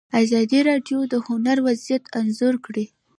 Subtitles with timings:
[0.21, 2.85] ازادي راډیو د هنر وضعیت انځور کړی.